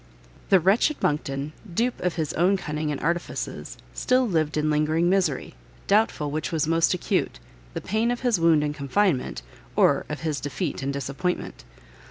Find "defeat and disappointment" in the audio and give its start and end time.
10.39-11.63